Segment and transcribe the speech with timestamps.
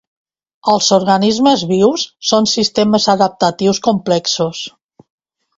[0.71, 4.65] Els organismes vius són sistemes adaptatius complexos.